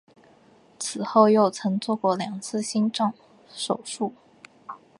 [0.79, 3.13] 此后又曾做过两次心脏
[3.53, 4.15] 手术。